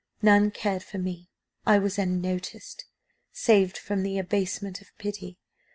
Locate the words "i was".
1.63-1.99